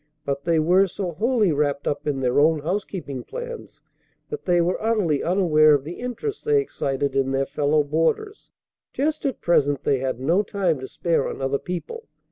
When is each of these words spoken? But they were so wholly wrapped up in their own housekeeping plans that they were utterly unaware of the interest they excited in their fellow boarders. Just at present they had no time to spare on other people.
But 0.25 0.45
they 0.45 0.57
were 0.57 0.87
so 0.87 1.11
wholly 1.11 1.51
wrapped 1.51 1.87
up 1.87 2.07
in 2.07 2.21
their 2.21 2.39
own 2.39 2.61
housekeeping 2.61 3.23
plans 3.23 3.81
that 4.29 4.45
they 4.45 4.59
were 4.59 4.81
utterly 4.81 5.21
unaware 5.21 5.75
of 5.75 5.83
the 5.83 5.99
interest 5.99 6.43
they 6.43 6.59
excited 6.59 7.15
in 7.15 7.31
their 7.33 7.45
fellow 7.45 7.83
boarders. 7.83 8.49
Just 8.93 9.27
at 9.27 9.41
present 9.41 9.83
they 9.83 9.99
had 9.99 10.19
no 10.19 10.41
time 10.41 10.79
to 10.79 10.87
spare 10.87 11.27
on 11.29 11.39
other 11.39 11.59
people. 11.59 12.07